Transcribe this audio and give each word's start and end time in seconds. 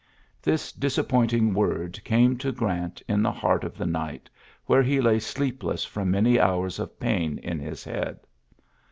This 0.41 0.71
disappoiating 0.73 1.53
word 1.53 2.03
came 2.03 2.35
to 2.39 2.51
Grant 2.51 3.03
in 3.07 3.21
the 3.21 3.31
heart 3.31 3.63
of 3.63 3.77
the 3.77 3.85
night, 3.85 4.31
where 4.65 4.81
he 4.81 4.99
lay 4.99 5.19
sleepless 5.19 5.85
from 5.85 6.09
many 6.09 6.39
hours 6.39 6.79
of 6.79 6.99
pain 6.99 7.37
in 7.43 7.59
his 7.59 7.83
head. 7.83 8.19